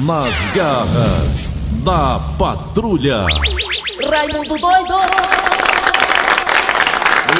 [0.00, 1.52] Nas garras
[1.84, 3.26] da patrulha.
[4.08, 4.94] Raimundo doido!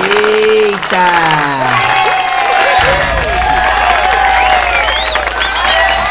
[0.02, 1.98] Eita!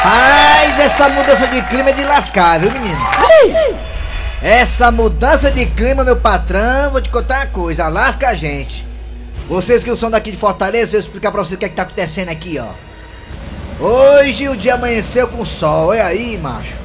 [0.04, 2.98] Rapaz, essa mudança de clima é de lascar, viu, menino?
[4.42, 8.88] Essa mudança de clima, meu patrão, vou te contar uma coisa, lasca a gente.
[9.50, 11.70] Vocês que não são daqui de Fortaleza, eu vou explicar pra vocês o que, é
[11.70, 12.87] que tá acontecendo aqui, ó.
[13.80, 16.76] Hoje o dia amanheceu com sol, olha aí, macho.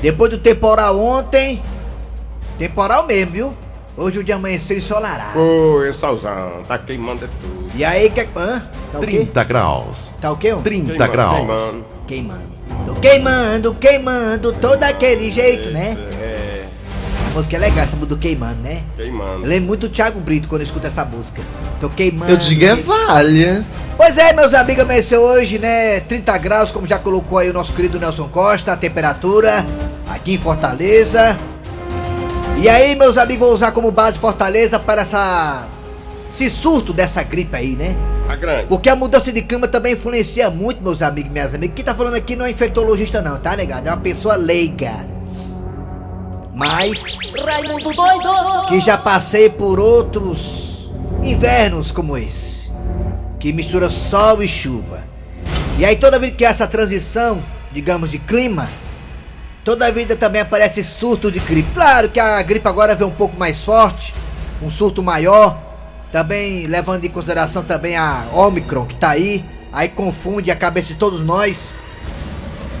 [0.00, 1.62] Depois do temporal ontem,
[2.58, 3.54] temporal mesmo, viu?
[3.96, 5.32] Hoje o dia amanheceu ensolarado.
[5.32, 7.66] Foi, solzão, tá queimando é tudo.
[7.74, 8.20] E aí, que.
[8.36, 8.62] Hã?
[8.92, 9.06] Tá o quê?
[9.18, 10.14] 30 graus.
[10.20, 10.52] Tá o quê?
[10.52, 10.56] ó?
[10.58, 11.36] 30 Queimando, graus.
[11.36, 11.84] queimando.
[12.06, 12.56] Queimando.
[12.86, 15.96] Tô queimando, queimando, todo aquele jeito, né?
[16.20, 16.64] É,
[17.30, 18.82] A música é legal, essa música do queimando, né?
[18.96, 19.42] queimando.
[19.42, 21.42] Eu lembro muito do Thiago Brito quando eu escuto essa música.
[21.80, 22.30] Tô queimando.
[22.32, 23.64] Eu digo é valha.
[23.96, 26.00] Pois é, meus amigos, amanheceu hoje, né?
[26.00, 29.64] 30 graus, como já colocou aí o nosso querido Nelson Costa, a temperatura
[30.08, 31.38] aqui em Fortaleza.
[32.58, 35.66] E aí, meus amigos, vou usar como base Fortaleza para essa.
[36.30, 37.96] esse surto dessa gripe aí, né?
[38.28, 38.66] A grande.
[38.66, 41.74] Porque a mudança de clima também influencia muito, meus amigos e minhas amigas.
[41.74, 43.88] Quem tá falando aqui não é infectologista, não, tá, negado?
[43.88, 44.92] É uma pessoa leiga.
[46.54, 48.66] Mas Raimundo doido!
[48.68, 50.90] que já passei por outros
[51.22, 52.65] invernos como esse,
[53.38, 55.04] que mistura sol e chuva.
[55.78, 57.42] E aí toda vez que há essa transição,
[57.72, 58.68] digamos, de clima,
[59.64, 61.68] toda vida também aparece surto de gripe.
[61.74, 64.14] Claro que a gripe agora vem um pouco mais forte,
[64.62, 65.60] um surto maior,
[66.10, 70.94] também levando em consideração também a Omicron que tá aí, aí confunde a cabeça de
[70.94, 71.68] todos nós.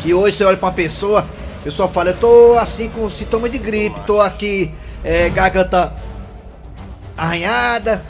[0.00, 1.26] Que hoje você olha pra uma pessoa,
[1.60, 5.92] a pessoa fala, eu tô assim com sintoma de gripe, tô aqui, é, garganta
[7.16, 8.04] arranhada,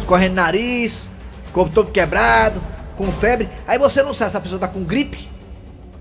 [0.00, 1.09] escorrendo nariz,
[1.52, 2.62] corpo todo quebrado,
[2.96, 3.48] com febre.
[3.66, 5.28] Aí você não sabe se a pessoa tá com gripe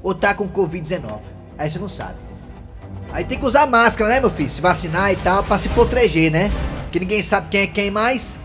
[0.02, 1.20] ou tá com Covid-19.
[1.58, 2.16] Aí você não sabe.
[3.12, 4.52] Aí tem que usar máscara, né, meu filho?
[4.52, 6.52] Se vacinar e tal, pra se proteger, né?
[6.92, 8.38] Que ninguém sabe quem é quem mais.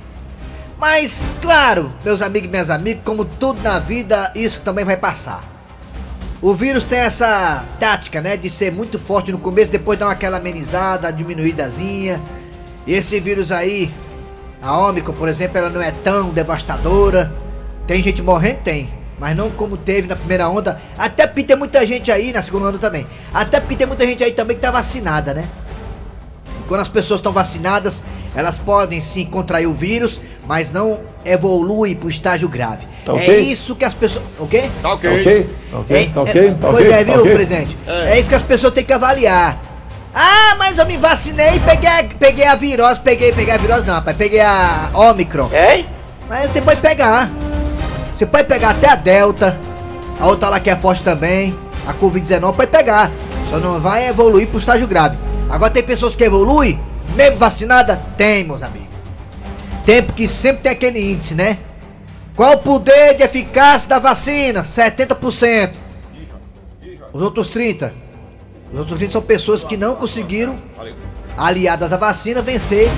[0.79, 5.45] Mas, claro, meus amigos e minhas amigas, como tudo na vida, isso também vai passar.
[6.43, 10.37] O vírus tem essa tática, né, de ser muito forte no começo, depois dar aquela
[10.37, 12.21] amenizada, diminuídazinha.
[12.87, 13.91] E esse vírus aí,
[14.65, 17.31] a Ômicron, por exemplo, ela não é tão devastadora.
[17.87, 18.61] Tem gente morrendo?
[18.65, 18.89] Tem.
[19.19, 20.81] Mas não como teve na primeira onda.
[20.99, 23.07] Até porque tem muita gente aí, na segunda onda também.
[23.33, 25.45] Até porque tem muita gente aí também que tá vacinada, né?
[26.67, 28.03] Quando as pessoas estão vacinadas,
[28.35, 32.87] elas podem sim contrair o vírus, mas não evolui pro estágio grave.
[33.05, 34.25] Tá É isso que as pessoas.
[34.39, 34.71] O quê?
[34.81, 35.11] Tá ok.
[35.11, 35.51] Tá ok?
[35.71, 35.97] Tá ok?
[35.97, 36.51] É, Tá é, ok?
[36.53, 36.91] Tá pois ok?
[36.91, 37.35] é, Tá viu, ok?
[37.35, 37.79] presidente?
[37.87, 38.11] É.
[38.13, 38.19] É.
[38.21, 39.74] isso que as pessoas têm que avaliar.
[40.15, 43.85] Ah, mas eu me vacinei e peguei, a- peguei a virose, peguei, peguei a virose
[43.87, 45.51] não, rapaz, peguei a Omicron.
[45.53, 45.87] Hein?
[46.29, 47.31] Mas você pode pegar.
[48.15, 49.59] Você pode pegar até a Delta,
[50.21, 53.11] a outra lá que é forte também, a Covid-19 pode pegar.
[53.51, 55.19] Só não vai evoluir pro estágio grave.
[55.51, 56.81] Agora tem pessoas que evoluem,
[57.17, 58.01] mesmo vacinada?
[58.17, 58.85] Tem, meus amigos.
[59.85, 61.59] Tem porque sempre tem aquele índice, né?
[62.37, 64.63] Qual o poder de eficácia da vacina?
[64.63, 65.73] 70%.
[67.13, 67.93] Os outros 30%.
[68.75, 70.59] Os outros 30% são pessoas que não conseguiram,
[71.39, 72.91] aliadas à vacina, vencer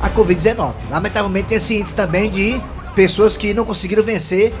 [0.00, 0.72] a Covid-19.
[0.90, 2.58] Lamentavelmente tem esse índice também de
[2.94, 4.54] pessoas que não conseguiram vencer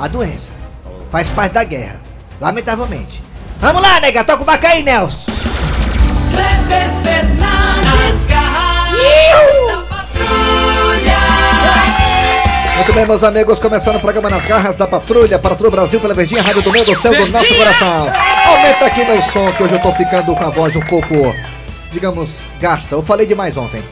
[0.00, 0.50] a doença.
[1.08, 2.00] Faz parte da guerra.
[2.40, 3.22] Lamentavelmente.
[3.60, 5.30] Vamos lá, nega, toca o baca aí, Nelson.
[6.32, 8.26] Kleber Fernandes!
[12.74, 16.00] Muito bem, meus amigos, começando o programa Nas Garras da Patrulha para todo o Brasil
[16.00, 18.12] pela Verdinha, Rádio do Meu do Céu do nosso coração.
[18.62, 21.34] Aumenta aqui meu som, que hoje eu tô ficando com a voz um pouco,
[21.90, 22.94] digamos, gasta.
[22.94, 23.82] Eu falei demais ontem.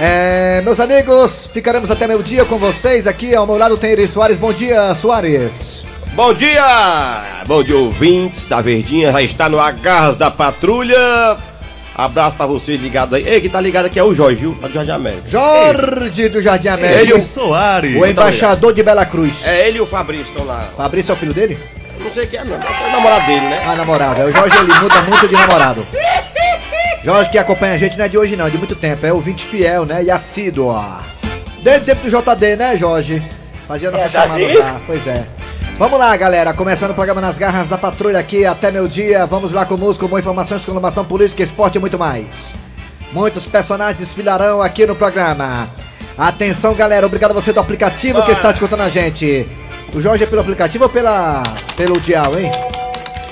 [0.00, 3.06] É, meus amigos, ficaremos até meio dia com vocês.
[3.06, 4.38] Aqui ao meu lado tem Eri Soares.
[4.38, 5.84] Bom dia, Soares.
[6.14, 7.22] Bom dia!
[7.46, 9.12] Bom dia, ouvintes da Verdinha.
[9.12, 11.36] Já está no Agarras da Patrulha.
[11.94, 13.24] Abraço pra você ligado aí.
[13.28, 14.56] Ei, quem tá ligado aqui é o Jorge, viu?
[14.62, 15.28] Lá do Jardim América.
[15.28, 17.10] Jorge do Jardim Ele América.
[17.10, 18.00] e o- Soares.
[18.00, 19.46] O embaixador de Bela Cruz.
[19.46, 20.66] É ele e o Fabrício estão lá.
[20.74, 21.58] Fabrício é o filho dele?
[22.04, 22.54] Não sei quem é, não.
[22.56, 23.62] É o namorado dele, né?
[23.66, 24.20] Ah, namorado.
[24.20, 25.86] É, O Jorge ele muda muito de namorado.
[27.02, 29.04] Jorge que acompanha a gente não é de hoje não, é de muito tempo.
[29.06, 30.02] É ouvinte fiel, né?
[30.02, 30.66] E assíduo.
[30.68, 30.84] ó.
[31.62, 33.22] Desde o tempo do JD, né, Jorge?
[33.66, 34.80] Fazia nossa É, chamada lá.
[34.86, 35.24] Pois é.
[35.78, 36.52] Vamos lá, galera.
[36.54, 39.26] Começando o programa Nas Garras da Patrulha aqui até meu dia.
[39.26, 42.54] Vamos lá com música, com informações, com informação política, esporte e muito mais.
[43.12, 45.68] Muitos personagens desfilarão aqui no programa.
[46.16, 47.06] Atenção, galera.
[47.06, 49.46] Obrigado a você do aplicativo que está escutando a gente.
[49.94, 51.42] O Jorge é pelo aplicativo ou pela,
[51.76, 52.50] pelo dial, hein?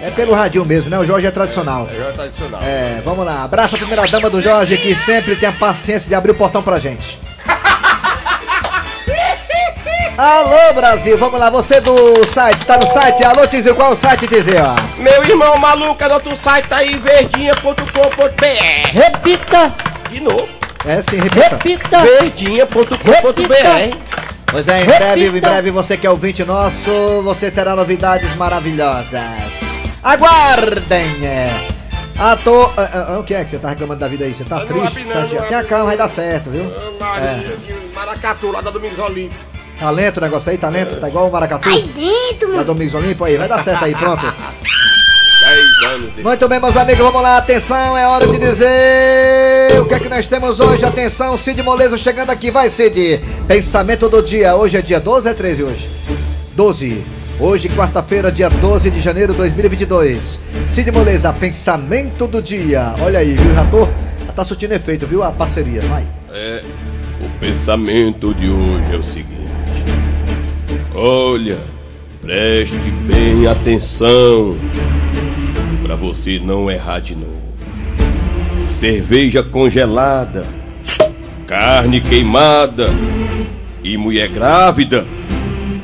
[0.00, 0.98] É pelo radinho mesmo, né?
[0.98, 1.88] O Jorge é tradicional.
[1.90, 2.60] É Jorge tradicional.
[2.62, 3.44] É, vamos lá.
[3.44, 6.62] Abraço a primeira dama do Jorge, que sempre tem a paciência de abrir o portão
[6.62, 7.18] pra gente.
[10.16, 13.24] Alô, Brasil, vamos lá, você do site, tá no site?
[13.24, 14.54] Alô, Tizio, qual é o site, Tizio?
[14.98, 17.82] Meu irmão maluco, nosso site tá aí, verdinha.com.br.
[18.92, 19.72] Repita,
[20.10, 20.46] De novo,
[20.86, 21.48] É sim, repita.
[21.56, 22.02] repita.
[22.02, 23.96] verdinha.com.br.
[24.52, 29.64] Pois é, em breve, em breve, você que é ouvinte nosso, você terá novidades maravilhosas.
[30.02, 31.24] Aguardem!
[31.24, 31.50] é.
[32.18, 32.70] A to...
[32.76, 34.34] ah, ah, o que é que você tá reclamando da vida aí?
[34.34, 35.04] Você tá Eu triste?
[35.04, 36.70] não Tenha calma, vai dar certo, viu?
[37.00, 39.38] Maria de Maracatu, lá da Domingos Olímpio.
[39.78, 42.64] Talento o negócio aí, talento, tá igual o maracatu Aí dentro, da mano.
[42.66, 44.22] Domingos Olimpo aí, vai dar certo aí, pronto.
[45.52, 46.22] 10 anos de...
[46.22, 50.08] Muito bem, meus amigos, vamos lá, atenção, é hora de dizer o que é que
[50.08, 50.82] nós temos hoje.
[50.82, 53.20] Atenção, Cid Moleza chegando aqui, vai Cid.
[53.46, 55.90] Pensamento do dia, hoje é dia 12 ou é 13 hoje?
[56.56, 57.04] 12.
[57.38, 60.38] Hoje, quarta-feira, dia 12 de janeiro de 2022.
[60.66, 62.94] Cid Moleza, pensamento do dia.
[63.00, 63.86] Olha aí, viu, já tô,
[64.26, 66.06] já tá surtindo efeito, viu, a parceria, vai.
[66.30, 66.62] É,
[67.20, 69.42] o pensamento de hoje é o seguinte.
[70.94, 71.58] Olha,
[72.22, 74.56] preste bem atenção
[75.92, 77.36] para você não errar de novo.
[78.66, 80.46] Cerveja congelada,
[81.46, 82.88] carne queimada
[83.84, 85.06] e mulher grávida.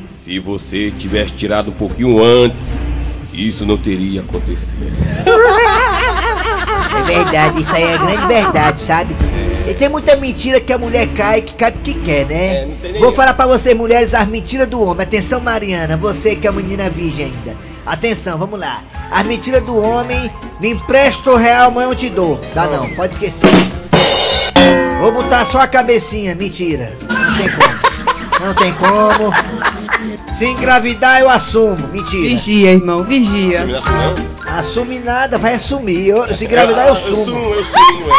[0.07, 2.73] Se você tivesse tirado um pouquinho antes,
[3.35, 4.97] isso não teria acontecido.
[6.97, 9.15] É verdade, isso aí é grande verdade, sabe?
[9.69, 12.63] E tem muita mentira que a mulher cai, que cai porque quer, né?
[12.63, 15.03] É, não tem nem Vou falar pra vocês, mulheres, as mentiras do homem.
[15.03, 17.68] Atenção, Mariana, você que é uma menina virgem ainda.
[17.89, 18.83] Atenção, vamos lá.
[19.11, 20.31] As mentiras do homem,
[20.61, 22.39] me empresta o real, amanhã eu te dou.
[22.55, 23.49] Dá não, pode esquecer.
[25.01, 26.93] Vou botar só a cabecinha, mentira.
[27.09, 28.45] Não tem como.
[28.45, 29.33] Não tem como.
[30.31, 31.89] Se engravidar, eu assumo.
[31.89, 32.29] Mentira.
[32.29, 33.65] Vigia, irmão, vigia.
[34.47, 36.09] Assume nada, vai assumir.
[36.09, 37.55] Eu- se engravidar, eu sumo.
[37.55, 38.11] Eu sumo,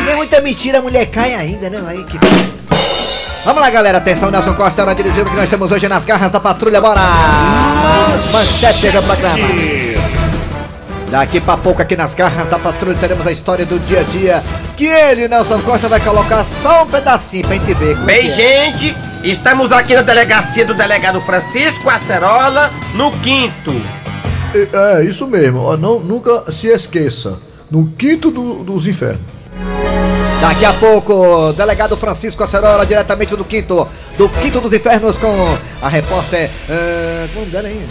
[0.00, 0.04] é.
[0.04, 1.82] Tem muita mentira, a mulher cai ainda, né?
[1.86, 2.18] Aí que...
[3.44, 3.98] Vamos lá, galera.
[3.98, 6.80] Atenção, Nelson Costa, hora de dizer o que nós temos hoje nas garras da patrulha.
[6.80, 7.00] Bora!
[8.32, 9.44] Manchete chega pro programa.
[11.10, 14.42] Daqui pra pouco, aqui nas garras da patrulha, teremos a história do dia a dia.
[14.76, 17.96] Que ele, Nelson Costa, vai colocar só um pedacinho pra gente ver.
[17.98, 18.32] Bem, é.
[18.32, 23.72] gente, estamos aqui na delegacia do delegado Francisco Acerola, no quinto.
[24.54, 25.76] É, é, isso mesmo.
[25.76, 27.38] Não, nunca se esqueça.
[27.70, 29.20] No quinto do- dos infernos.
[30.44, 33.88] Daqui a pouco, delegado Francisco Acerola, diretamente do quinto,
[34.18, 36.50] do quinto dos infernos, com a repórter.
[36.68, 37.88] Uh, como é dela aí?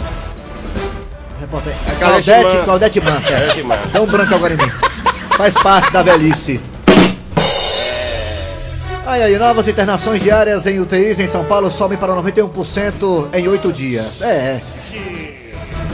[1.40, 1.74] Repórter.
[1.98, 3.00] Claudete Claudete, Claudete.
[3.00, 3.88] Claudete Mansa.
[3.92, 4.68] Dá um branco agora em mim.
[5.36, 6.60] Faz parte da velhice.
[9.04, 13.72] Aí, aí, novas internações diárias em UTIs em São Paulo sobem para 91% em oito
[13.72, 14.22] dias.
[14.22, 14.62] É, é.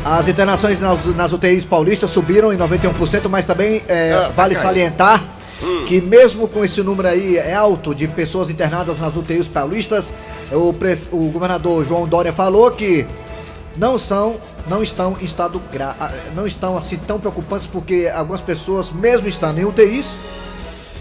[0.05, 5.40] As internações nas, nas UTIs paulistas subiram em 91%, mas também é, Ah, vale salientar
[5.87, 10.12] que mesmo com esse número aí é alto de pessoas internadas nas UTIs paulistas,
[10.51, 10.75] o,
[11.12, 13.07] o governador João Dória falou que
[13.77, 14.37] não são,
[14.67, 15.95] não estão em estado gra
[16.35, 20.19] não estão assim tão preocupantes porque algumas pessoas, mesmo estando em UTIs,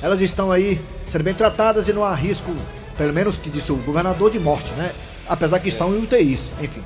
[0.01, 2.53] elas estão aí sendo bem tratadas e não há risco,
[2.97, 4.91] pelo menos que disse o governador, de morte, né?
[5.27, 6.83] Apesar que estão em UTIs, enfim.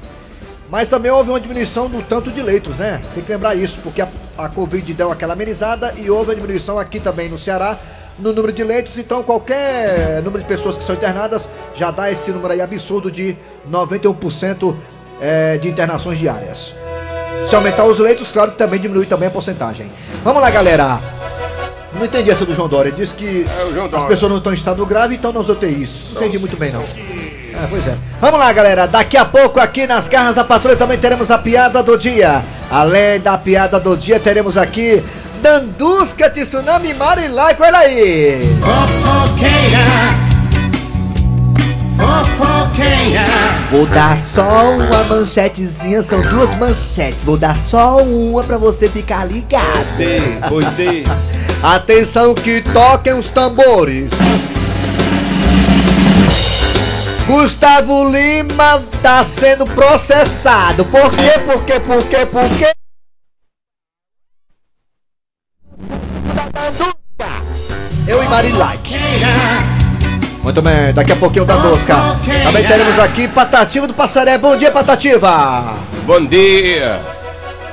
[0.69, 3.01] Mas também houve uma diminuição do tanto de leitos, né?
[3.13, 4.07] Tem que lembrar isso, porque a,
[4.37, 7.77] a Covid deu aquela amenizada e houve uma diminuição aqui também no Ceará
[8.17, 8.97] no número de leitos.
[8.97, 13.35] Então, qualquer número de pessoas que são internadas já dá esse número aí absurdo de
[13.69, 14.75] 91%
[15.21, 16.75] é, de internações diárias.
[17.47, 19.91] Se aumentar os leitos, claro que também diminui também a porcentagem.
[20.23, 20.99] Vamos lá, galera.
[21.93, 22.91] Não entendi essa do João Dória.
[22.91, 26.13] Disse que É, as pessoas não estão em estado grave e estão nas UTIs.
[26.13, 26.83] Não entendi muito bem, não.
[27.53, 27.95] É, pois é.
[28.19, 28.87] Vamos lá, galera.
[28.87, 32.43] Daqui a pouco, aqui nas garras da patrulha, também teremos a piada do dia.
[32.69, 35.03] Além da piada do dia, teremos aqui
[35.41, 37.63] Dandusca, Tsunami e Marilaico.
[37.63, 38.41] Olha aí.
[43.69, 47.23] Vou dar só uma manchetezinha, são duas manchetes.
[47.23, 49.97] Vou dar só uma pra você ficar ligado.
[50.47, 51.05] Pois dei.
[51.61, 54.11] Atenção que toquem os tambores.
[57.25, 60.83] Gustavo Lima tá sendo processado.
[60.85, 61.39] Por quê?
[61.45, 61.79] Por quê?
[61.79, 62.25] Por quê?
[62.25, 62.71] Por quê?
[68.05, 68.95] Eu e Marilike.
[70.43, 71.95] Muito bem, daqui a pouquinho da Dosca.
[72.43, 74.37] Também teremos aqui Patativa do Passaré.
[74.37, 75.77] Bom dia, Patativa.
[76.05, 76.99] Bom dia!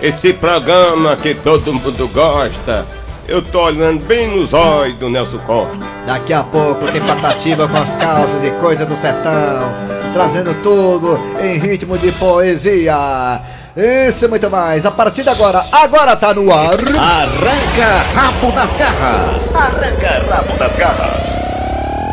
[0.01, 2.87] Esse programa que todo mundo gosta,
[3.29, 5.85] eu tô olhando bem nos olhos do Nelson Costa.
[6.07, 9.73] Daqui a pouco tem Patativa com as calças e coisas do sertão,
[10.13, 13.41] trazendo tudo em ritmo de poesia.
[13.77, 14.85] Isso e muito mais.
[14.85, 16.75] A partir de agora, agora tá no ar.
[16.99, 19.55] Arranca rabo das garras.
[19.55, 21.37] Arranca rabo das garras.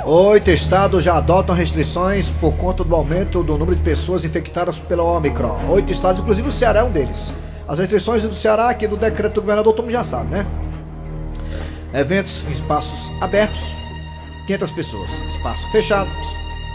[0.06, 5.04] Oito estados já adotam restrições por conta do aumento do número de pessoas infectadas pela
[5.04, 5.60] Omicron.
[5.70, 7.34] Oito estados, inclusive o Ceará é um deles.
[7.68, 10.46] As restrições do Ceará, aqui do decreto do governador, todo mundo já sabe, né?
[11.94, 13.76] Eventos em espaços abertos,
[14.46, 15.12] 500 pessoas.
[15.30, 16.10] Espaço fechado,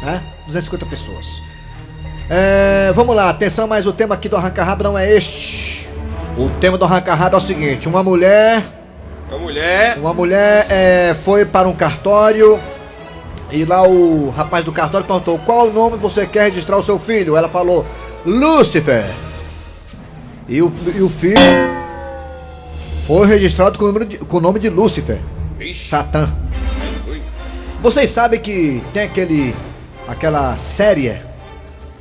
[0.02, 0.22] né?
[0.46, 1.42] 250 pessoas.
[2.30, 5.88] É, vamos lá, atenção, mas o tema aqui do Arranca Rabo não é este.
[6.36, 8.62] O tema do Arranca Rabo é o seguinte: uma mulher
[9.30, 9.98] A mulher.
[9.98, 12.58] uma mulher é, foi para um cartório
[13.50, 17.36] e lá o rapaz do cartório perguntou qual nome você quer registrar o seu filho.
[17.36, 17.84] Ela falou
[18.24, 19.04] Lúcifer.
[20.48, 21.81] E o, e o filho
[23.06, 25.18] foi registrado com o, número de- com o nome de Lúcifer,
[25.60, 25.88] Ixi.
[25.88, 26.28] Satã.
[27.80, 29.54] Vocês sabem que tem aquele
[30.06, 31.08] aquela série,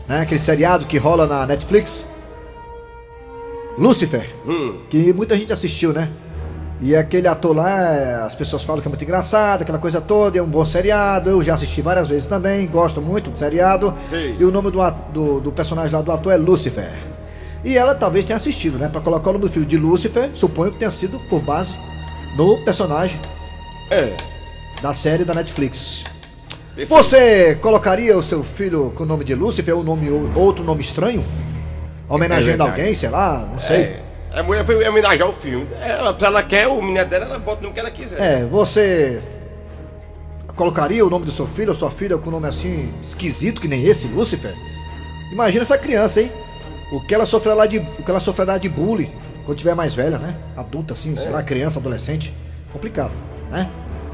[0.07, 2.07] né, aquele seriado que rola na Netflix,
[3.77, 4.79] Lúcifer Hum.
[4.89, 6.09] que muita gente assistiu, né?
[6.83, 10.41] E aquele ator lá, as pessoas falam que é muito engraçado, aquela coisa toda, é
[10.41, 11.29] um bom seriado.
[11.29, 13.93] Eu já assisti várias vezes também, gosto muito do seriado.
[14.09, 14.35] Sim.
[14.39, 14.79] E o nome do,
[15.13, 16.91] do, do personagem lá do ator é Lucifer.
[17.63, 18.87] E ela talvez tenha assistido, né?
[18.87, 21.73] Pra colocar o nome do filho de Lucifer, suponho que tenha sido por base
[22.35, 23.19] no personagem
[23.89, 24.13] É.
[24.81, 26.03] da série da Netflix.
[26.75, 26.89] perfeito.
[26.89, 31.23] Você colocaria o seu filho com o nome de Lucifer ou nome, outro nome estranho?
[32.09, 33.77] Homenageando É alguém, sei lá, não sei.
[33.77, 34.01] É.
[34.33, 35.67] A mulher foi homenagear o filme.
[35.81, 38.19] Ela, se ela quer o menino dela, ela bota o nome que ela quiser.
[38.19, 39.21] É, você
[40.55, 43.67] colocaria o nome do seu filho ou sua filha com um nome assim esquisito que
[43.67, 44.53] nem esse, Lúcifer?
[45.31, 46.31] Imagina essa criança, hein?
[46.91, 49.09] O que ela sofrerá de, o que ela sofrerá de bullying
[49.45, 50.35] quando tiver mais velha, né?
[50.55, 52.33] Adulta assim, sei lá, criança, adolescente,
[52.71, 53.13] complicado,
[53.49, 53.69] né?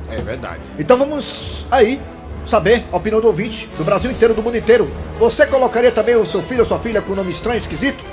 [0.10, 0.62] É verdade.
[0.78, 2.00] Então vamos aí
[2.46, 4.90] saber a opinião do ouvinte do Brasil inteiro, do mundo inteiro.
[5.20, 8.04] Você colocaria também o seu filho ou sua filha com um nome estranho, esquisito?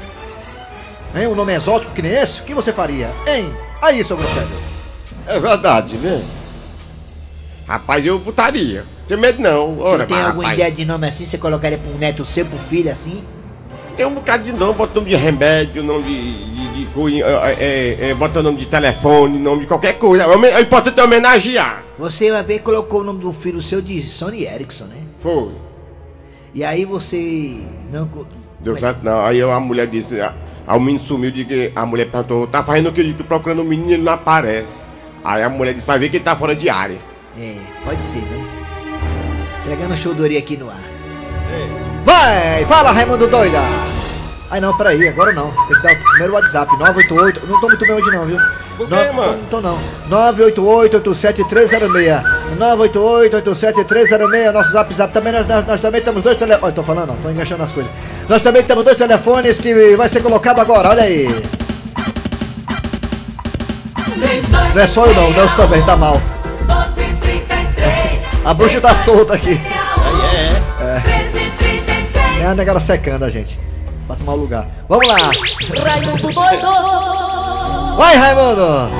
[1.14, 1.28] Hein?
[1.28, 2.40] Um nome exótico que nem esse?
[2.40, 3.12] O que você faria?
[3.26, 3.54] Hein?
[3.80, 4.48] Aí, seu grosseiro.
[5.26, 6.24] É verdade, né?
[7.66, 8.84] Rapaz, eu botaria.
[9.06, 9.78] Tem medo não.
[9.78, 11.24] Ora, tem mas, alguma rapaz, ideia de nome assim?
[11.24, 13.22] Você colocaria pro neto seu, pro filho assim?
[13.96, 16.54] Tem um bocado de nome, bota nome de remédio, nome de.
[16.54, 20.26] de, de coisa, é, é, é, bota nome de telefone, nome de qualquer coisa.
[20.26, 21.84] O é importante é homenagear.
[21.98, 24.96] Você uma vez colocou o nome do filho seu de Sony Ericsson, né?
[25.18, 25.50] Foi.
[26.52, 27.56] E aí você
[27.92, 28.08] não.
[28.60, 29.24] Deu certo não.
[29.24, 30.34] Aí a mulher disse, a,
[30.66, 33.00] a o menino sumiu, de que a mulher perguntou, tá fazendo o que?
[33.00, 34.86] Eu disse, procurando o menino e ele não aparece.
[35.22, 36.98] Aí a mulher disse, vai ver que ele tá fora de área.
[37.38, 38.44] É, pode ser, né?
[39.60, 40.83] Entregando chodoria aqui no ar.
[42.04, 43.58] Vai, fala Raimundo doida!
[44.50, 45.50] Ai não, peraí, agora não.
[45.50, 47.46] Tem que dar o primeiro WhatsApp, 988.
[47.46, 48.38] Não tô muito bem hoje não, viu?
[48.76, 49.38] Por quê, Não, mano?
[49.38, 49.78] Não tô não.
[50.10, 52.22] 988-87306.
[52.58, 54.52] 988-87306.
[54.52, 56.62] Nosso zap zap também, nós, nós, nós também temos dois telefones.
[56.64, 57.90] Olha, tô falando, tô enganchando as coisas.
[58.28, 61.26] Nós também temos dois telefones que vai ser colocado agora, olha aí.
[64.74, 66.20] Não é só eu não, o Nelson também tá mal.
[68.44, 69.58] A bruxa tá solta aqui.
[70.80, 71.24] É
[72.44, 73.58] a negada secando a gente.
[74.06, 74.66] Pra tomar o lugar.
[74.88, 75.16] Vamos lá.
[75.16, 77.96] Raimundo doido!
[77.96, 78.90] Vai, Raimundo!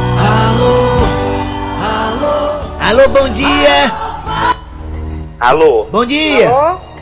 [2.81, 3.93] Alô, bom dia!
[5.41, 5.85] Alô?
[5.91, 6.49] Bom dia!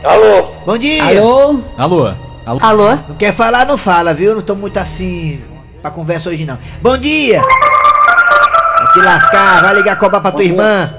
[0.03, 0.47] Alô?
[0.65, 1.19] Bom dia!
[1.19, 1.61] Alô?
[1.77, 2.13] Alô?
[2.45, 2.59] Alô?
[2.61, 2.89] Alô?
[3.07, 4.35] Não quer falar, não fala, viu?
[4.35, 5.41] Não tô muito assim
[5.81, 6.57] pra conversa hoje não.
[6.81, 7.41] Bom dia!
[7.41, 10.93] Vai te lascar, vai ligar cobrar pra tua irmã.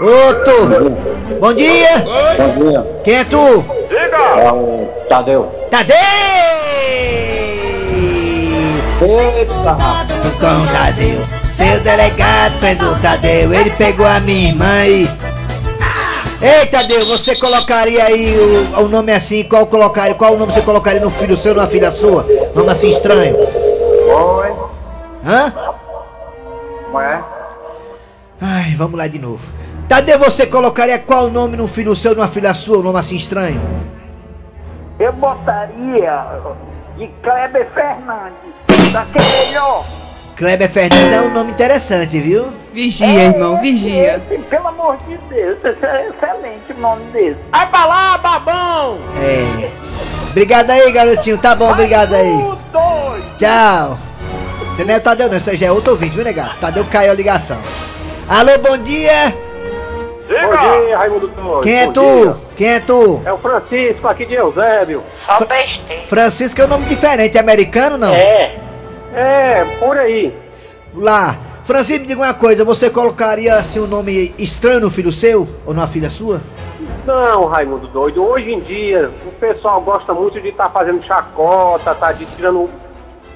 [0.00, 1.36] Ô, tu!
[1.40, 1.98] Bom dia!
[2.36, 3.64] Bom dia, Quem é tu?
[3.90, 5.44] é o Tadeu.
[5.70, 5.96] Tadeu!
[9.02, 9.76] Eita,
[10.40, 11.18] cão Tadeu.
[11.52, 13.52] Seu delegado prendeu o Tadeu.
[13.52, 15.08] Ele pegou a minha irmã e.
[16.42, 18.34] Ei, Tadeu, você colocaria aí
[18.74, 19.44] o, o nome assim?
[19.44, 20.14] Qual colocaria?
[20.14, 22.26] Qual o nome você colocaria no filho seu ou na filha sua?
[22.54, 23.36] Nome assim estranho?
[23.36, 24.52] Oi,
[25.26, 25.52] Hã?
[26.86, 27.22] como é?
[28.40, 29.52] Ai, vamos lá de novo.
[29.90, 32.78] Tadeu, você colocaria qual nome no filho seu ou numa filha sua?
[32.78, 33.60] Um nome assim estranho?
[35.00, 36.26] Eu botaria
[36.96, 38.92] de Kleber Fernandes.
[38.92, 39.84] Daquele melhor.
[40.36, 42.52] Kleber Fernandes é um nome interessante, viu?
[42.72, 44.22] Vigia, irmão, vigia.
[44.28, 47.40] Esse, pelo amor de Deus, esse é excelente o nome desse.
[47.50, 49.00] Vai pra lá, babão!
[49.20, 49.70] É.
[50.30, 51.36] Obrigado aí, garotinho.
[51.36, 52.38] Tá bom, obrigado aí.
[53.36, 53.98] Tchau.
[54.68, 55.38] Você não é o Tadeu, não.
[55.38, 56.60] Isso aí já é outro ouvinte, viu, negado?
[56.60, 57.58] Tadeu caiu a ligação.
[58.28, 59.49] Alô, bom dia.
[60.30, 61.60] Bom dia, Raimundo Doido.
[61.62, 62.22] Quem é Bom tu?
[62.22, 62.36] dia.
[62.56, 63.20] Quem é tu?
[63.24, 65.02] É o Francisco aqui de Eusébio.
[66.06, 67.36] Francisco é um nome diferente.
[67.36, 68.14] É americano, não?
[68.14, 68.56] É.
[69.12, 70.32] É, por aí.
[70.94, 71.36] Lá.
[71.64, 72.64] Francisco, me diga uma coisa.
[72.64, 75.48] Você colocaria, assim, um nome estranho no filho seu?
[75.66, 76.40] Ou numa filha sua?
[77.04, 82.12] Não, Raimundo Doido, hoje em dia o pessoal gosta muito de estar fazendo chacota, tá
[82.12, 82.70] de tirando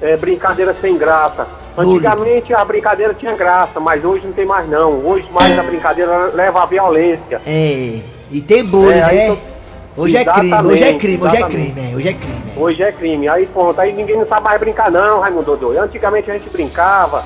[0.05, 1.47] é, brincadeira sem graça.
[1.77, 5.05] Antigamente a brincadeira tinha graça, mas hoje não tem mais não.
[5.05, 7.41] Hoje mais a brincadeira leva à violência.
[7.47, 9.27] É, e tem bullying, É, né?
[9.29, 9.55] tô-
[9.97, 12.53] Hoje é crime, hoje é crime, hoje é crime, é, hoje é crime.
[12.57, 13.29] Hoje é crime.
[13.29, 15.81] Aí pronto, aí ninguém não sabe mais brincar não, Raimundo Dodô.
[15.81, 17.25] Antigamente a gente brincava,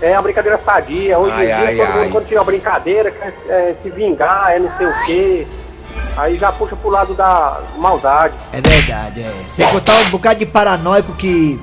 [0.00, 1.18] é a brincadeira sadia.
[1.18, 1.98] Hoje Ai, em dia ai, todo ai.
[2.04, 5.46] mundo quando tinha uma brincadeira quer é, se vingar, é não sei o quê.
[6.16, 8.34] Aí já puxa pro lado da maldade.
[8.54, 9.30] É verdade, é.
[9.48, 11.60] Sem contar um bocado de paranoico que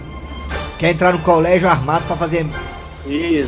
[0.77, 2.45] quer entrar no colégio armado pra fazer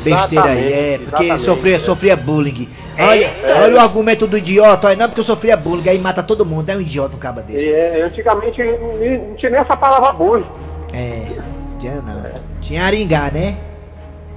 [0.03, 0.73] besteira aí.
[0.73, 1.79] É, porque exatamente, sofria, é.
[1.79, 2.69] sofria bullying.
[2.97, 3.61] Olha, É.
[3.63, 6.69] olha o argumento do idiota, olha, não porque eu sofria bullying, aí mata todo mundo,
[6.69, 7.69] é um idiota um caba desse.
[7.69, 10.45] É, antigamente não tinha nem essa palavra bullying.
[10.93, 11.25] É,
[11.79, 12.23] tinha não.
[12.61, 13.55] Tinha aringar, né?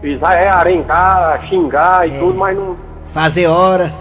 [0.02, 2.18] Isso aí é arengar, xingar e É.
[2.18, 2.76] tudo, mas não.
[3.12, 3.92] Fazer hora.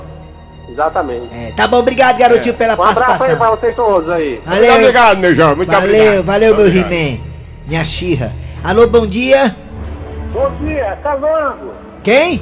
[0.69, 1.27] Exatamente.
[1.33, 3.37] É, tá bom, obrigado, garotinho, pela Um abraço aí participação.
[3.37, 4.41] pra vocês todos aí.
[4.45, 4.61] Valeu.
[4.61, 5.55] Muito obrigado, meu jovem.
[5.57, 6.23] Muito valeu, obrigado.
[6.25, 6.67] valeu, meu.
[6.67, 7.30] He-Man.
[7.67, 8.33] Minha xirra.
[8.63, 9.55] Alô, bom dia.
[10.33, 11.73] Bom dia, Calango.
[12.03, 12.41] Quem?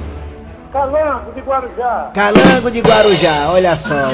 [0.72, 2.12] Calango de Guarujá.
[2.14, 4.10] Calango de Guarujá, olha só.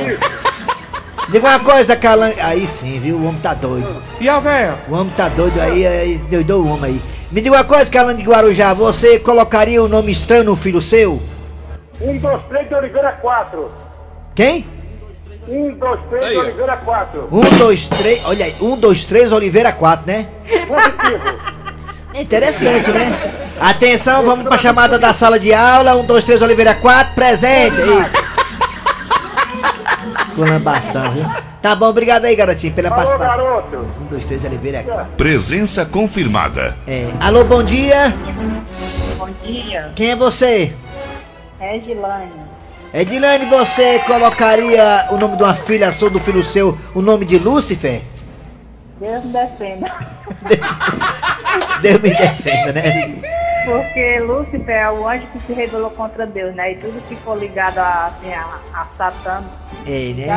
[1.30, 2.36] Diga uma coisa, Calango.
[2.40, 3.18] Aí sim, viu?
[3.18, 4.02] O homem tá doido.
[4.20, 4.76] E a véia?
[4.88, 7.02] O homem tá doido aí, aí doidou o homem aí.
[7.32, 8.74] Me diga uma coisa, Calango de Guarujá.
[8.74, 11.22] Você colocaria o nome estranho no filho seu?
[12.00, 13.72] Um, dois, três de Oliveira, quatro.
[14.34, 14.66] Quem?
[15.48, 16.42] Um, dois, três de Aí, ó.
[16.42, 17.30] Oliveira, quatro.
[17.32, 18.22] Um, dois, três.
[18.26, 18.56] Olha aí.
[18.62, 20.28] Um, dois, três, Oliveira, quatro, né?
[20.68, 21.40] Positivo.
[22.14, 23.34] É interessante, né?
[23.60, 25.96] Atenção, vamos pra chamada da sala de aula.
[25.96, 27.14] Um, dois, três, Oliveira, quatro.
[27.14, 27.80] Presente.
[27.82, 28.26] Aí.
[30.36, 31.26] Colambação, viu?
[31.62, 33.38] Tá bom, obrigado aí, garotinho, pela Alô, participação.
[33.38, 33.78] garoto.
[34.02, 35.12] Um, dois, três, Oliveira, quatro.
[35.16, 36.78] Presença confirmada.
[36.88, 37.10] É.
[37.20, 38.14] Alô, bom dia.
[39.18, 40.74] Bom dia, Quem é você?
[41.60, 42.45] Regilane.
[42.98, 47.38] Edilane, você colocaria o nome de uma filha sua, do filho seu, o nome de
[47.38, 48.02] Lúcifer?
[49.02, 49.94] Deus me defenda.
[51.82, 53.22] Deus me defenda, né?
[53.66, 56.72] Porque Lúcifer é o anjo que se rebelou contra Deus, né?
[56.72, 59.44] E tudo que for ligado a, assim, a, a Satã
[59.86, 60.28] É, né?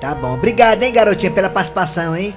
[0.00, 0.34] Tá bom.
[0.34, 2.34] Obrigado, hein, garotinha, pela participação, hein?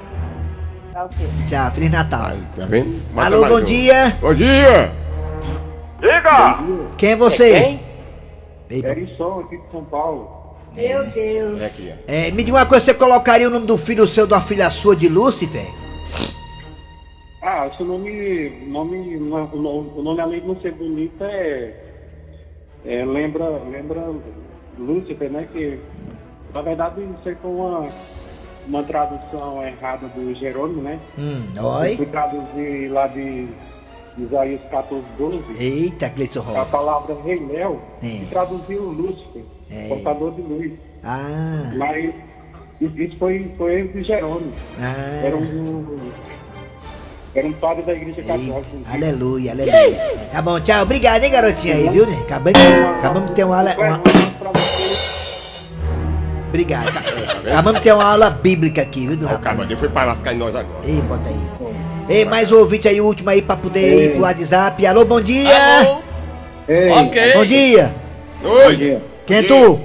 [0.93, 1.27] Tá ok.
[1.49, 2.33] Tchau, Feliz Natal.
[2.55, 3.01] Tá vendo?
[3.11, 3.63] Mata Alô, bom um.
[3.63, 4.15] dia.
[4.21, 5.06] Bom dia.
[6.97, 7.79] Quem é você?
[8.69, 10.29] Ei, Erisson, aqui de São Paulo.
[12.07, 14.95] é, me diga uma coisa, você colocaria o nome do filho seu, uma filha sua,
[14.95, 15.65] de Lúcifer?
[17.41, 21.73] Ah, seu nome, nome, o nome, o nome além de não ser bonito é,
[22.85, 24.11] é lembra, lembra
[24.77, 25.47] Lúcifer, né?
[25.51, 25.79] Que
[26.53, 27.87] na verdade isso aí foi uma,
[28.67, 30.99] uma tradução errada do Jerônimo, né?
[31.17, 31.95] Hum, Eu oi.
[31.95, 33.47] fui traduzir lá de
[34.17, 36.65] Isaías 14, 12, Eita, Gleison a Rosa.
[36.65, 38.21] palavra rei Mel, É.
[38.29, 39.87] traduziu Lúcifer, É.
[39.89, 40.71] portador de luz.
[41.03, 42.13] Ah, Mas
[42.81, 44.53] isso foi, foi de Jerônimo.
[45.23, 45.39] Era ah.
[45.39, 45.95] um,
[47.35, 48.61] era um padre da igreja católica.
[48.91, 50.27] aleluia, aleluia.
[50.31, 50.83] Tá bom, tchau.
[50.83, 52.17] Obrigado, hein, garotinha aí, viu, né?
[52.21, 53.75] Acabamos de, acabamos de ter uma aula...
[53.77, 54.01] Uma...
[56.49, 56.93] Obrigado.
[56.93, 57.01] tá.
[57.51, 59.43] Acabamos de ter uma aula bíblica aqui, viu, do O rapaz?
[59.43, 60.79] cavadinho foi para lascar em nós agora.
[60.85, 61.35] Ei, bota aí.
[62.09, 64.85] Ei, mais um ouvinte aí, o último aí, pra poder ir pro WhatsApp.
[64.87, 65.49] Alô, bom dia!
[67.01, 67.33] Ok.
[67.33, 67.93] Bom dia!
[68.43, 69.01] Oi.
[69.25, 69.79] Quem é tu?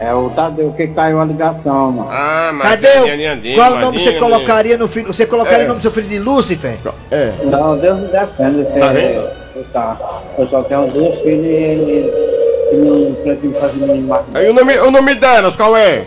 [0.00, 2.08] É o Tadeu que caiu a ligação, mano.
[2.10, 5.08] Ah, mas o- Qual o nome você colocaria no filho?
[5.08, 5.64] Você colocaria É.
[5.64, 6.78] o nome do seu filho de Lúcifer?
[7.10, 7.32] É.
[7.44, 8.64] Não, Deus me defenda.
[8.78, 9.64] Tá é, vendo?
[9.72, 9.98] Tá.
[10.38, 11.44] Eu só tenho duas filhas
[11.88, 12.37] e,
[12.72, 14.24] e não pretendo fazer nenhuma.
[14.34, 16.06] Aí o nome, o nome delas, qual é?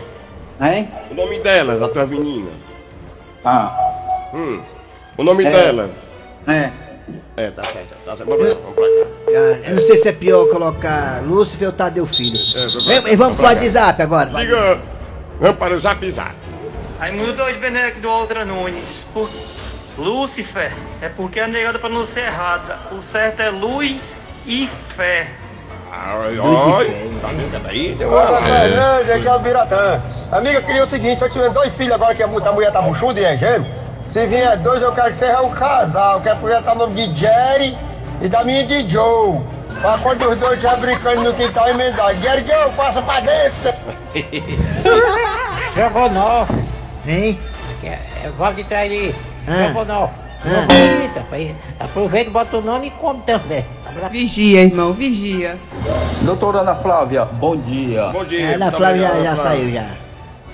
[0.60, 0.88] Hein?
[1.10, 2.52] O nome delas, as tuas meninas.
[3.44, 3.76] Ah.
[4.34, 4.60] Hum.
[5.18, 5.50] O nome É.
[5.50, 6.10] delas.
[6.46, 6.70] É.
[7.36, 7.94] É, tá certo.
[8.04, 8.28] Tá certo.
[8.30, 8.54] Vamos.
[8.54, 9.10] Vamos pra cá.
[9.28, 12.36] Ah, eu não sei se é pior colocar Lúcifer ou Tadeu Filho.
[12.56, 13.44] É, vamos e vamos pro.
[13.46, 14.30] WhatsApp agora.
[14.30, 14.80] Diga.
[15.40, 16.34] Vamos para o zap zap.
[17.00, 19.06] Raimundo doido Beneco do Outra Nunes.
[19.12, 19.28] Por...
[19.98, 22.78] Lúcifer é porque é negada pra não ser errada.
[22.92, 25.28] O certo é luz e fé.
[25.94, 26.90] Ah, Olha, Luz e olha.
[26.90, 27.94] fé, Tá vendo aí?
[27.94, 30.00] Deu Olha, uma- Fernando, aqui é o Biratã.
[30.32, 32.52] Amiga, eu queria o seguinte, se eu tiver dois filhos agora que a mu- a
[32.52, 33.66] mulher tá buchuda e é gêmeo,
[34.06, 36.94] se vier dois, eu quero que seja um casal, que é porque tá o nome
[36.94, 37.76] de Jerry
[38.22, 39.40] e da minha de Joe.
[39.82, 42.14] Pra quando os dois estiver brincando no quintal emendar.
[42.16, 43.74] Jerry Joe, passa pra dentro.
[45.68, 46.54] Estrogonofe.
[47.06, 47.38] Hein?
[47.84, 49.14] É Vale de Trairi.
[49.48, 49.72] Ah.
[50.42, 50.72] Estrogonofe.
[50.72, 51.26] Ah.
[51.26, 51.56] Bonita.
[51.78, 53.64] Aproveita, bota o nome e come também.
[54.10, 55.58] Vigia, irmão, vigia.
[56.22, 58.06] Doutora Ana Flávia, bom dia.
[58.10, 58.40] Bom dia.
[58.40, 59.96] É, na muito Flávia já, já saiu já.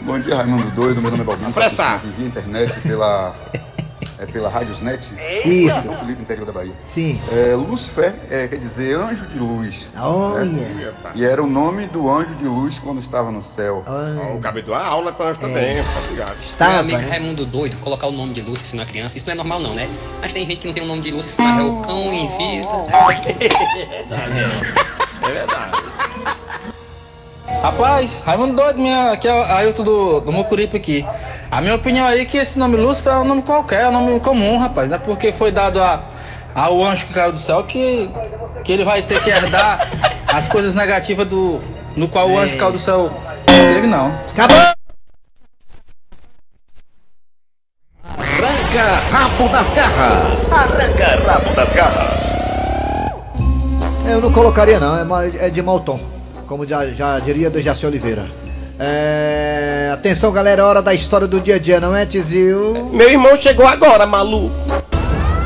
[0.02, 1.00] Bom dia, Raimundo Doido.
[1.00, 1.52] Meu nome é Balbino.
[1.56, 3.34] aqui via internet pela
[4.18, 5.14] é pela Radiosnet.
[5.44, 5.82] Isso.
[5.82, 6.72] São Felipe, interior da Bahia.
[6.86, 7.20] Sim.
[7.32, 9.92] É, Lúcifer é, quer dizer anjo de luz.
[9.96, 10.44] Olha.
[10.44, 10.92] né?
[11.14, 13.84] E era o nome do anjo de luz quando estava no céu.
[13.86, 16.36] Ó, o cabelo a aula pra nós também, tá ligado?
[16.58, 19.60] Meu amigo Raimundo doido, colocar o nome de Lúcifer na criança, isso não é normal
[19.60, 19.88] não, né?
[20.20, 22.28] Mas tem gente que não tem o nome de Lúcifer, mas é o cão em
[22.28, 22.68] vida.
[25.22, 25.97] É verdade.
[27.62, 31.04] Rapaz, Raimundo doido, minha, aqui é o Ailton do, do Mucuripe aqui.
[31.50, 33.92] A minha opinião aí é que esse nome Lúcifer é um nome qualquer, é um
[33.92, 34.88] nome comum, rapaz.
[34.88, 36.00] Não é porque foi dado a,
[36.54, 38.08] ao anjo que caiu do céu que,
[38.64, 39.90] que ele vai ter que herdar
[40.32, 41.60] as coisas negativas do,
[41.96, 43.10] no qual o anjo que caiu do céu
[43.44, 44.14] teve, não.
[44.30, 44.56] Acabou!
[48.04, 50.52] Arranca rabo das garras.
[50.52, 52.32] Arranca rabo das garras.
[54.06, 56.17] Eu não colocaria não, é, é de mau tom.
[56.48, 58.24] Como já, já diria Dejaci Oliveira.
[58.80, 62.88] É, atenção galera, é hora da história do dia a dia, não é, Tizil?
[62.92, 64.54] Meu irmão chegou agora, maluco.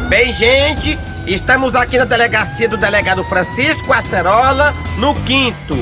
[0.09, 5.75] Bem, gente, estamos aqui na delegacia do delegado Francisco Acerola, no quinto.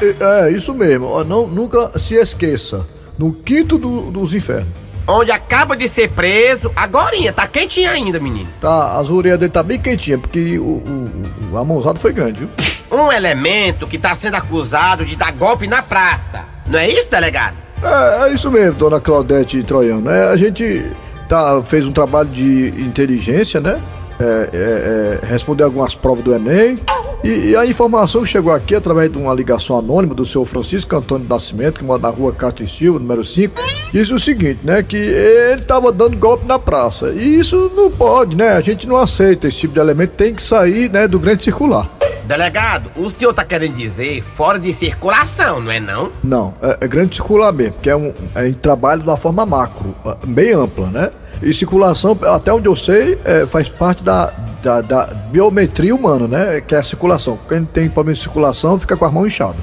[0.00, 1.24] É, é, isso mesmo.
[1.24, 2.86] Não, nunca se esqueça.
[3.18, 4.68] No quinto do- dos infernos.
[5.08, 8.50] Onde acaba de ser preso, agorinha, tá quentinho ainda, menino.
[8.60, 11.10] Tá, as orelhas dele tá bem quentinha, porque o, o,
[11.52, 12.48] o, a mãozada foi grande, viu?
[12.90, 16.44] Um elemento que tá sendo acusado de dar golpe na praça.
[16.66, 17.56] Não é isso, delegado?
[17.82, 20.10] É, é isso mesmo, dona Claudete Troiano.
[20.10, 20.84] É, a gente
[21.28, 23.80] tá, fez um trabalho de inteligência, né?
[24.18, 26.80] É, é, é, responder algumas provas do Enem.
[27.24, 30.94] E, e a informação que chegou aqui através de uma ligação anônima do senhor Francisco
[30.94, 33.60] Antônio Nascimento, que mora na rua Castro e Silva, número 5,
[33.92, 34.82] disse o seguinte, né?
[34.82, 37.10] Que ele tava dando golpe na praça.
[37.10, 38.50] E isso não pode, né?
[38.50, 41.90] A gente não aceita esse tipo de elemento, tem que sair, né, do grande circular.
[42.26, 46.10] Delegado, o senhor tá querendo dizer fora de circulação, não é não?
[46.24, 49.46] Não, é, é grande circular mesmo, porque é um é em trabalho de uma forma
[49.46, 51.10] macro, ah, bem ampla, né?
[51.42, 56.60] E circulação, até onde eu sei, é, faz parte da, da, da biometria humana, né?
[56.60, 57.38] Que é a circulação.
[57.48, 59.56] Quem tem problema de circulação fica com as mãos inchadas.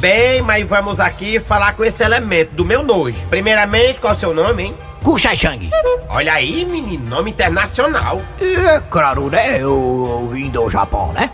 [0.00, 3.26] Bem, mas vamos aqui falar com esse elemento do meu nojo.
[3.28, 4.74] Primeiramente, qual é o seu nome, hein?
[5.02, 5.70] Kushai Shang.
[6.08, 8.20] Olha aí, menino, nome internacional.
[8.40, 9.56] É claro, né?
[9.56, 11.30] Eu, eu vim do Japão, né?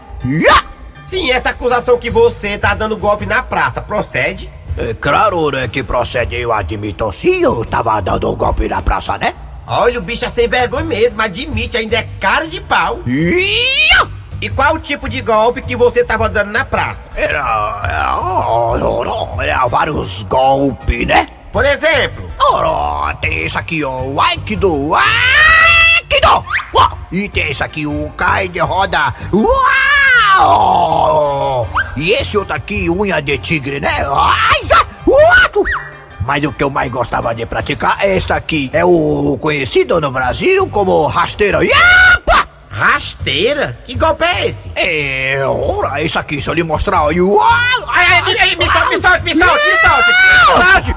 [1.06, 4.50] Sim, essa acusação que você tá dando golpe na praça, procede?
[4.76, 5.68] É claro, né?
[5.68, 9.32] Que procede, eu admito sim, eu tava dando um golpe na praça, né?
[9.66, 13.00] Olha, o bicho é sem vergonha mesmo, admite, ainda é cara de pau.
[14.40, 17.10] E qual o tipo de golpe que você tava dando na praça?
[17.16, 17.40] Era.
[18.76, 21.28] Era, era vários golpes, né?
[21.52, 22.30] Por exemplo?
[22.42, 24.94] Oh, tem esse aqui, ó, o Aikido.
[24.94, 26.44] Aikido!
[26.74, 26.98] Uau!
[27.10, 29.12] E tem esse aqui, o Kai de roda.
[30.36, 31.66] Uau!
[31.96, 33.88] E esse outro aqui, unha de tigre, né?
[33.88, 34.60] Ai,
[35.08, 35.64] uau!
[36.26, 38.68] Mas o que eu mais gostava de praticar é esse aqui.
[38.72, 41.64] É o conhecido no Brasil como rasteira.
[41.64, 42.48] Yapa!
[42.68, 43.78] Rasteira?
[43.84, 44.72] Que golpe é esse?
[44.74, 47.02] É, ora, isso aqui, se eu lhe mostrar.
[47.02, 47.40] Uau!
[47.88, 50.08] Ai, ai, ai, ai, me solte, me solte, me solte, me solte!
[50.08, 50.96] Me solte!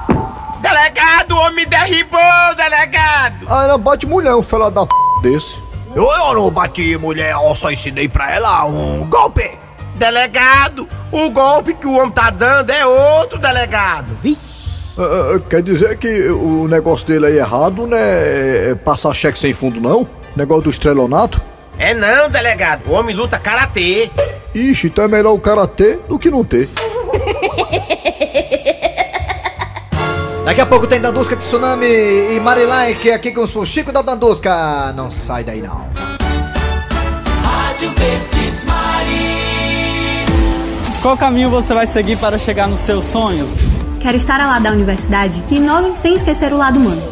[0.60, 2.20] Delegado, o homem derribou,
[2.56, 3.46] delegado!
[3.48, 5.56] Ah, ela bate mulher, um fela da p desse.
[5.94, 9.58] Eu, eu não bati mulher, eu só ensinei pra ela um golpe.
[9.94, 14.18] Delegado, o golpe que o homem tá dando é outro, delegado.
[14.98, 18.70] É, é, quer dizer que o negócio dele aí errado, né?
[18.70, 20.06] É passar cheque sem fundo, não?
[20.36, 21.40] Negócio do estrelato?
[21.78, 24.10] É não, delegado, o homem luta karatê.
[24.54, 26.68] Ixi, então é melhor o cara ter do que não ter.
[30.44, 34.92] Daqui a pouco tem Dandusca Tsunami e Marilike aqui com o Chico da Dandusca.
[34.94, 35.88] Não sai daí não.
[37.42, 40.26] Rádio Verdes Maris.
[41.00, 43.48] Qual caminho você vai seguir para chegar nos seus sonhos?
[44.00, 47.02] Quero estar ao lado da universidade que inove sem esquecer o lado humano.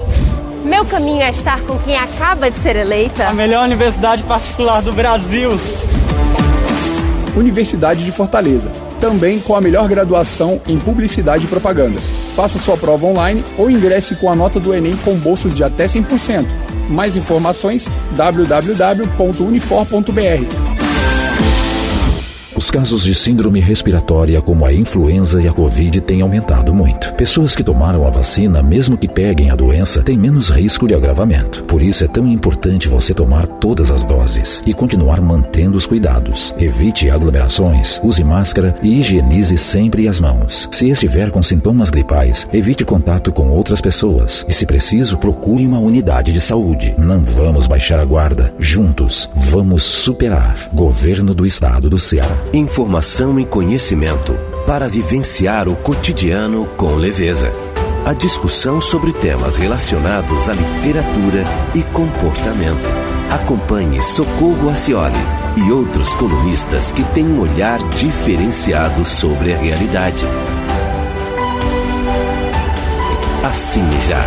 [0.65, 3.29] Meu caminho é estar com quem acaba de ser eleita.
[3.29, 5.51] A melhor universidade particular do Brasil.
[7.37, 12.01] Universidade de Fortaleza, também com a melhor graduação em Publicidade e Propaganda.
[12.35, 15.85] Faça sua prova online ou ingresse com a nota do Enem com bolsas de até
[15.85, 16.47] 100%.
[16.89, 20.78] Mais informações www.unifor.br.
[22.59, 27.15] Os casos de síndrome respiratória, como a influenza e a Covid, têm aumentado muito.
[27.15, 31.63] Pessoas que tomaram a vacina, mesmo que peguem a doença, têm menos risco de agravamento.
[31.63, 36.53] Por isso é tão importante você tomar todas as doses e continuar mantendo os cuidados.
[36.59, 40.69] Evite aglomerações, use máscara e higienize sempre as mãos.
[40.73, 45.79] Se estiver com sintomas gripais, evite contato com outras pessoas e, se preciso, procure uma
[45.79, 46.93] unidade de saúde.
[46.99, 48.53] Não vamos baixar a guarda.
[48.59, 50.71] Juntos, vamos superar.
[50.75, 52.48] Governo do Estado do Ceará.
[52.53, 54.35] Informação e conhecimento
[54.67, 57.53] para vivenciar o cotidiano com leveza.
[58.07, 62.89] a discussão sobre temas relacionados à literatura e comportamento.
[63.31, 65.15] Acompanhe Socorro Acioli
[65.59, 70.27] e outros colunistas que têm um olhar diferenciado sobre a realidade.
[73.45, 74.23] Assine já.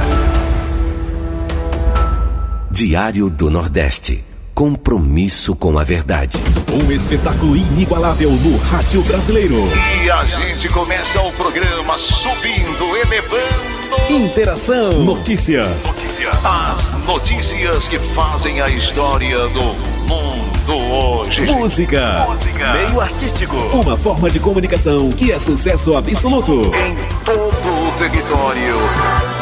[2.69, 4.30] Diário do Nordeste.
[4.53, 6.37] Compromisso com a verdade.
[6.71, 9.55] Um espetáculo inigualável no rádio brasileiro.
[10.03, 13.81] E a gente começa o programa subindo, elevando.
[14.09, 14.91] Interação.
[15.03, 15.95] Notícias.
[16.43, 19.63] As notícias que fazem a história do
[20.07, 21.41] mundo hoje.
[21.41, 22.25] Música.
[22.27, 22.73] Música.
[22.73, 23.55] Meio artístico.
[23.73, 26.71] Uma forma de comunicação que é sucesso absoluto.
[26.75, 28.75] Em todo o território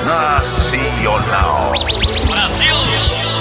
[0.06, 1.74] nacional.
[2.28, 2.79] Brasil.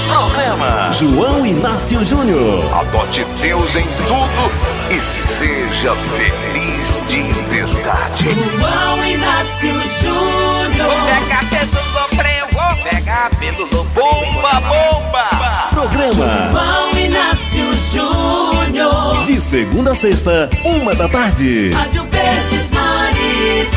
[0.08, 2.64] Programa João Inácio Júnior.
[2.74, 4.50] Adote Deus em tudo
[4.90, 8.28] e seja feliz de verdade.
[8.58, 10.88] João Inácio Júnior.
[11.06, 12.46] Pega pelo lobreu,
[12.90, 15.68] pega pelo bomba, bomba.
[15.70, 19.22] Programa João Inácio Júnior.
[19.24, 21.70] de segunda a sexta, uma da tarde.
[21.70, 23.70] Rádio Verdes Mares.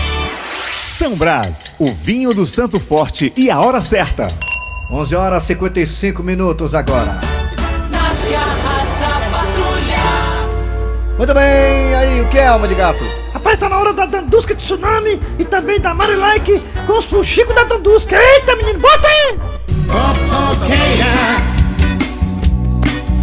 [0.87, 4.33] São Brás, o vinho do Santo Forte e a hora certa.
[4.91, 7.17] 11 horas e 55 minutos agora.
[7.89, 10.03] Nas garras da patrulha.
[11.17, 13.01] Muito bem, aí o que é alma de gato?
[13.33, 17.55] Rapaz, tá na hora da Dandusca de Tsunami e também da Marilike com os fuxicos
[17.55, 18.17] da Dandusca.
[18.17, 19.39] Eita, menino, bota aí!
[19.87, 21.05] Fofoqueira.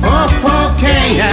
[0.00, 1.28] Fofoqueira.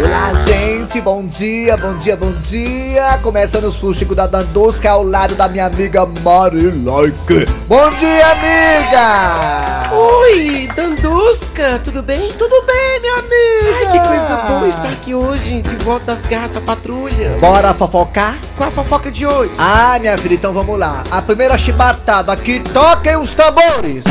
[0.00, 3.18] Olá, gente, bom dia, bom dia, bom dia.
[3.22, 7.46] Começando os fuxicos da Dandusca ao lado da minha amiga Marilike.
[7.68, 9.90] Bom dia, amiga!
[9.92, 12.32] Oi, Dandusca, tudo bem?
[12.32, 13.78] Tudo bem, minha amiga?
[13.78, 17.36] Ai, que coisa boa estar aqui hoje, de volta das garras da patrulha.
[17.40, 18.38] Bora fofocar?
[18.56, 19.52] Qual a fofoca de hoje?
[19.58, 21.04] Ah, minha filha, então vamos lá.
[21.10, 24.04] A primeira chibatada aqui, toquem os tambores.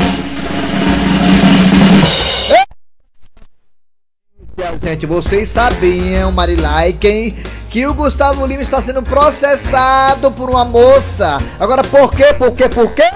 [4.83, 7.35] Gente, vocês sabiam, Marilaiken,
[7.67, 11.41] que o Gustavo Lima está sendo processado por uma moça.
[11.59, 12.33] Agora, por quê?
[12.33, 12.69] Por quê?
[12.69, 13.09] Por quê?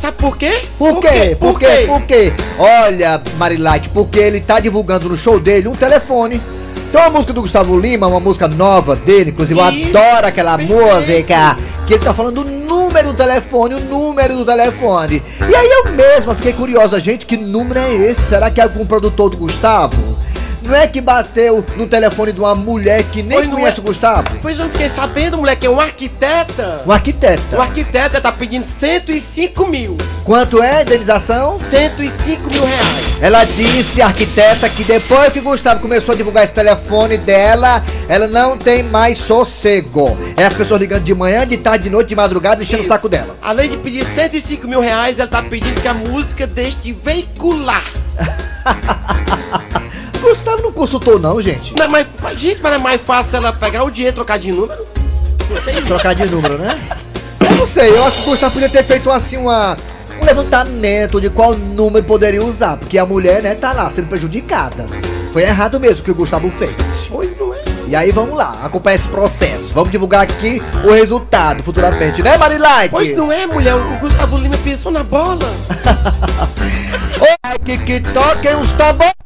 [0.00, 0.62] Sabe por quê?
[0.78, 1.36] Por, quê?
[1.38, 1.84] Por quê?
[1.86, 2.32] Por quê?
[2.56, 6.40] Olha, Marilike, porque ele tá divulgando no show dele um telefone.
[6.92, 11.56] Tem uma música do Gustavo Lima, uma música nova dele, inclusive eu adoro aquela música.
[11.88, 15.22] Que ele tá falando o número do telefone, o número do telefone.
[15.40, 18.22] E aí eu mesma fiquei curiosa, gente, que número é esse?
[18.22, 20.07] Será que é algum produtor do Gustavo?
[20.62, 23.80] Não é que bateu no telefone de uma mulher que nem Pois conhece é.
[23.80, 24.38] o Gustavo?
[24.42, 26.82] Pois eu não fiquei sabendo, moleque, é um arquiteta.
[26.86, 27.56] Um arquiteta.
[27.56, 29.96] O arquiteta tá pedindo 105 mil.
[30.24, 31.56] Quanto é a indenização?
[31.58, 33.08] 105 mil reais.
[33.20, 38.56] Ela disse, arquiteta, que depois que Gustavo começou a divulgar esse telefone dela, ela não
[38.56, 40.16] tem mais sossego.
[40.36, 43.08] É as pessoas ligando de manhã, de tarde, de noite, de madrugada, enchendo o saco
[43.08, 43.36] dela.
[43.42, 47.82] Além de pedir 105 mil reais, ela tá pedindo que a música deixe de veicular.
[50.18, 51.74] Gustavo não consultou não, gente.
[51.78, 54.52] Não, mas, mas, gente, mas é mais fácil ela pegar o dinheiro e trocar de
[54.52, 54.86] número?
[55.86, 56.78] Trocar de número, né?
[57.40, 59.76] Eu não sei, eu acho que o Gustavo podia ter feito assim uma,
[60.20, 64.86] um levantamento de qual número poderia usar, porque a mulher, né, tá lá sendo prejudicada.
[65.32, 66.74] Foi errado mesmo o que o Gustavo fez.
[67.08, 67.58] Pois não é.
[67.88, 69.72] E aí vamos lá, acompanhar esse processo.
[69.72, 72.90] Vamos divulgar aqui o resultado futuramente, né, Marilike?
[72.90, 73.74] Pois não é, mulher.
[73.74, 75.38] O Gustavo Lima pensou na bola.
[77.42, 79.17] Ai, que que toquem os tambores.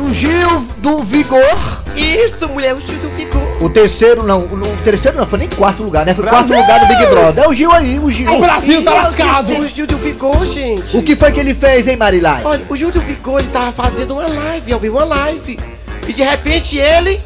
[0.00, 1.84] O Gil do Vigor.
[1.96, 3.42] Isso, mulher, o Gil do Vigor.
[3.60, 6.14] O terceiro, não, o terceiro não, foi nem quarto lugar, né?
[6.14, 7.44] Foi quarto lugar do Big Brother.
[7.44, 8.32] É o Gil aí, o Gil.
[8.32, 9.52] O Brasil tá lascado.
[9.52, 10.96] O Gil do Vigor, gente.
[10.96, 12.42] O que foi que ele fez, hein, Marilai?
[12.44, 15.58] Olha, o Gil do Vigor, ele tava fazendo uma live, ao vivo uma live.
[16.06, 17.20] E de repente ele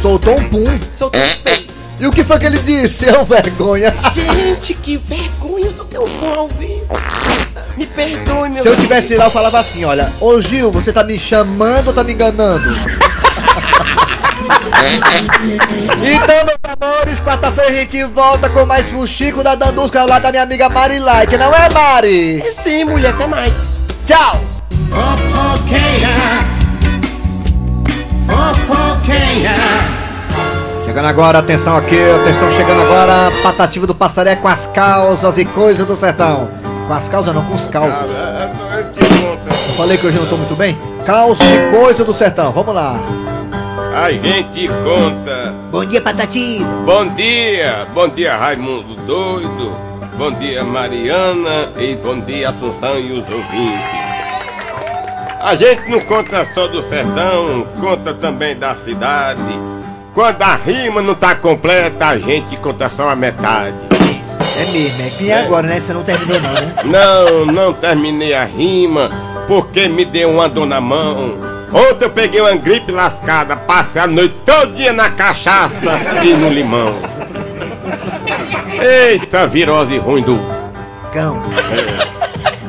[0.00, 0.78] Soltou um pum.
[0.96, 1.65] soltou um peito.
[1.98, 3.94] E o que foi que ele disse, seu vergonha?
[4.12, 6.86] Gente, que vergonha, eu só tenho um vivo.
[7.76, 11.02] Me perdoe, meu Se eu tivesse lá, eu falava assim, olha, ô Gil, você tá
[11.02, 12.68] me chamando ou tá me enganando?
[16.02, 20.30] então, meus amores, quarta-feira a gente volta com mais Fuxico da Dandusca ao lado da
[20.30, 22.42] minha amiga Mari Like, não é, Mari?
[22.42, 23.52] É sim, mulher, até mais.
[24.04, 24.44] Tchau!
[24.90, 26.44] Fofoqueira.
[28.26, 30.05] Fofoqueira.
[30.96, 35.86] Chegando agora, atenção aqui, atenção, chegando agora, Patativa do Passaré com as causas e coisas
[35.86, 36.48] do sertão.
[36.88, 38.16] Com as causas não, com os causos.
[38.18, 40.74] Eu falei que hoje eu não tô muito bem?
[41.04, 42.98] Causas e coisas do sertão, vamos lá.
[43.94, 45.54] A gente conta.
[45.70, 46.64] Bom dia, Patativa.
[46.86, 49.76] Bom dia, bom dia Raimundo Doido,
[50.16, 54.06] bom dia Mariana e bom dia Assunção e os ouvintes.
[55.42, 59.75] A gente não conta só do sertão, conta também da cidade.
[60.16, 63.76] Quando a rima não tá completa, a gente conta só a metade.
[64.58, 65.78] É mesmo, é que é agora, né?
[65.78, 66.74] Você não terminou não, né?
[66.84, 69.10] Não, não terminei a rima,
[69.46, 71.38] porque me deu uma dor na mão.
[71.70, 76.94] Ontem eu peguei uma gripe lascada, passei a noite todinha na cachaça e no limão.
[78.80, 80.40] Eita, virose ruim do
[81.12, 81.42] cão.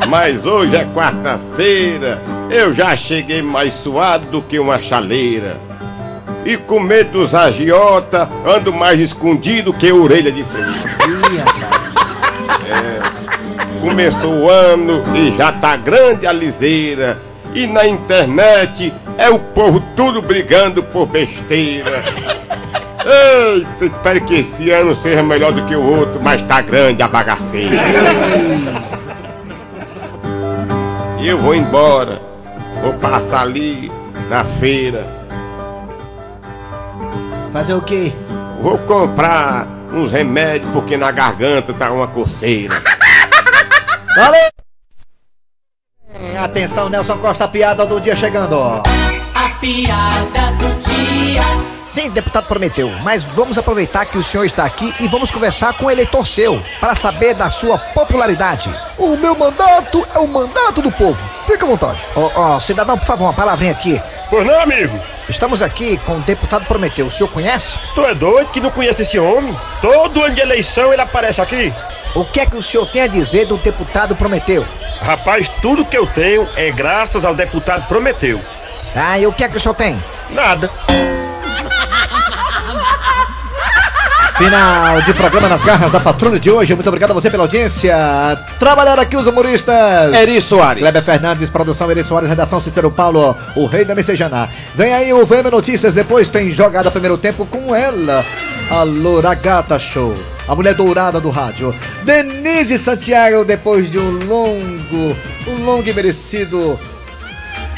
[0.10, 5.66] Mas hoje é quarta-feira, eu já cheguei mais suado do que uma chaleira.
[6.48, 10.70] E com medo dos agiota, ando mais escondido que orelha de freio.
[12.70, 17.22] É, começou o ano e já tá grande a liseira.
[17.54, 22.02] E na internet é o povo tudo brigando por besteira.
[23.06, 27.10] Eita, espero que esse ano seja melhor do que o outro, mas tá grande a
[27.10, 27.76] bagaceira.
[31.20, 32.22] E eu vou embora.
[32.82, 33.92] Vou passar ali
[34.30, 35.17] na feira.
[37.58, 38.14] Fazer o quê?
[38.62, 42.76] Vou comprar uns remédios porque na garganta tá uma coceira.
[44.16, 44.48] Valeu!
[46.40, 48.56] Atenção, Nelson Costa, a piada do dia chegando.
[48.62, 51.42] A piada do dia.
[51.92, 55.86] Sim, deputado prometeu, mas vamos aproveitar que o senhor está aqui e vamos conversar com
[55.86, 58.70] o eleitor seu para saber da sua popularidade.
[59.00, 61.20] O meu mandato é o mandato do povo.
[61.48, 62.00] Fica à vontade.
[62.16, 64.00] Ó, ó, cidadão, por favor, uma palavrinha aqui.
[64.30, 65.00] Pois não, amigo?
[65.30, 67.06] Estamos aqui com o deputado Prometeu.
[67.08, 67.78] O senhor conhece?
[67.96, 69.58] Tu é doido que não conhece esse homem?
[69.82, 71.74] Todo ano de eleição ele aparece aqui.
[72.14, 74.66] O que é que o senhor tem a dizer do deputado Prometeu?
[75.02, 78.42] Rapaz, tudo que eu tenho é graças ao deputado Prometeu.
[78.96, 79.98] Ah, e o que é que o senhor tem?
[80.32, 80.70] Nada.
[84.38, 86.76] Final de programa nas garras da patrulha de hoje.
[86.76, 87.98] Muito obrigado a você pela audiência.
[88.60, 90.14] Trabalharam aqui os humoristas.
[90.14, 90.84] Eri Soares.
[90.84, 94.48] Kleber Fernandes, produção Eri Soares, redação Cícero Paulo, o rei da messejana.
[94.76, 98.24] Vem aí o VM Notícias, depois tem jogada primeiro tempo com ela,
[98.70, 100.16] a Loura Gata Show.
[100.48, 101.74] A mulher dourada do rádio.
[102.04, 106.80] Denise Santiago, depois de um longo, um longo e merecido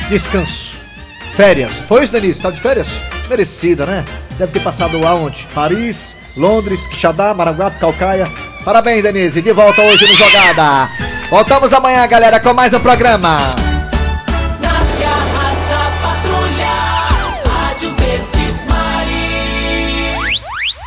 [0.09, 0.77] descanso.
[1.37, 1.71] Férias.
[1.87, 2.41] Foi isso, Denise?
[2.41, 2.89] Tá de férias?
[3.29, 4.03] Merecida, né?
[4.37, 5.47] Deve ter passado aonde?
[5.55, 8.28] Paris, Londres, Quixadá, Maranguape, Calcaia.
[8.63, 9.41] Parabéns, Denise.
[9.41, 10.89] De volta hoje no Jogada.
[11.30, 13.38] Voltamos amanhã, galera, com mais um programa.